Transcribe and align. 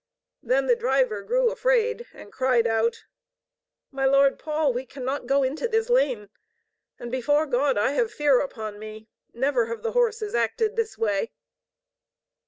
Then 0.41 0.65
the 0.65 0.75
driver 0.75 1.21
grew 1.21 1.51
afraid, 1.51 2.07
and 2.11 2.33
cried 2.33 2.65
out: 2.65 3.05
"My 3.91 4.03
Lord 4.03 4.39
Paul, 4.39 4.73
we 4.73 4.83
cannot 4.83 5.27
go 5.27 5.43
into 5.43 5.67
this 5.67 5.91
lane. 5.91 6.29
And 6.97 7.11
before 7.11 7.45
God, 7.45 7.77
I 7.77 7.91
have 7.91 8.11
fear 8.11 8.39
upon 8.39 8.79
me! 8.79 9.09
Never 9.31 9.67
have 9.67 9.83
the 9.83 9.91
horses 9.91 10.33
acted 10.33 10.75
this 10.75 10.97
way." 10.97 11.33